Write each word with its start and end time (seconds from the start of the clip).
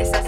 Estás 0.00 0.27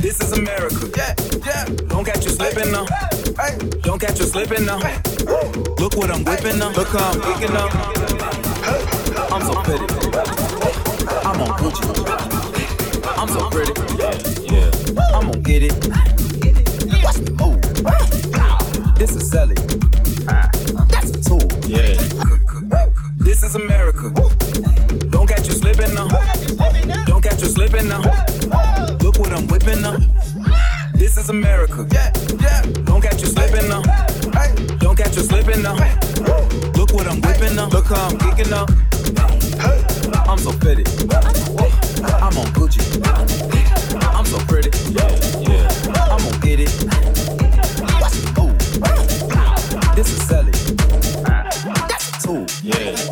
This 0.00 0.20
is 0.20 0.32
America. 0.32 0.90
Yeah, 0.96 1.14
yeah. 1.46 1.64
Don't 1.88 2.04
catch 2.04 2.24
you 2.24 2.30
slipping 2.30 2.72
now. 2.72 2.86
Don't 3.82 4.00
catch 4.00 4.18
you 4.18 4.26
slipping 4.26 4.64
now. 4.64 4.78
Look 5.78 5.96
what 5.96 6.10
I'm 6.10 6.24
whipping 6.24 6.58
now. 6.58 6.70
Look 6.70 6.88
how 6.88 7.10
I'm 7.10 7.20
geeking 7.20 7.52
now. 7.52 7.68
I'm 9.30 9.42
so 9.42 9.54
pretty. 9.62 9.84
I'm 11.26 11.40
on 11.40 11.58
Gucci. 11.58 11.82
I'm 13.18 13.28
so 13.28 13.50
pretty. 13.50 13.72
Yeah, 14.52 14.70
I'm 15.14 15.30
gonna 15.30 15.38
get 15.38 15.62
it. 15.62 15.74
Watch 17.02 17.18
me 17.18 17.30
move. 17.38 17.60
This 18.98 19.14
is 19.14 19.30
Sally. 19.30 19.54
That's 20.88 21.10
a 21.10 21.22
tool. 21.22 21.46
yeah. 21.66 21.94
This 23.18 23.42
is 23.42 23.54
America. 23.54 24.10
Don't 25.10 25.28
catch 25.28 25.46
you 25.46 25.54
slipping 25.54 25.94
now. 25.94 26.08
Don't 27.06 27.22
catch 27.22 27.40
you 27.42 27.48
slipping 27.48 27.88
now. 27.88 28.02
What 29.28 29.40
I'm 29.40 29.46
whipping 29.48 29.82
now. 29.82 29.98
This 30.94 31.18
is 31.18 31.28
America. 31.28 31.86
Yeah, 31.92 32.10
yeah. 32.40 32.62
Don't 32.86 33.02
catch 33.02 33.20
you 33.20 33.26
slipping 33.26 33.68
now. 33.68 33.82
Don't 34.78 34.96
catch 34.96 35.16
you 35.16 35.22
slipping 35.22 35.60
now. 35.60 35.74
Look 36.74 36.94
what 36.94 37.06
I'm 37.06 37.20
whipping 37.20 37.54
now. 37.54 37.68
Look 37.68 37.88
how 37.88 38.08
I'm 38.08 38.16
geeking 38.16 38.48
now. 38.48 38.64
I'm 40.26 40.38
so 40.38 40.50
pretty. 40.52 40.84
I'm 41.12 42.38
on 42.38 42.46
Gucci. 42.56 42.80
I'm 44.00 44.24
so 44.24 44.38
pretty. 44.46 44.70
Yeah, 44.94 45.68
I'm 46.10 46.24
gonna 46.24 46.38
get 46.38 46.60
it. 46.60 46.72
This 49.94 50.10
is 50.10 50.26
Sally. 50.26 50.52
That's 51.86 52.08
a 52.08 52.26
tool. 52.26 52.46
yeah, 52.62 53.07